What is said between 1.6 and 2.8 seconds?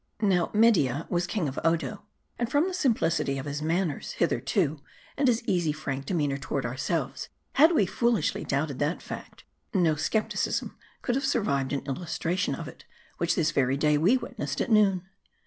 Odo. And from the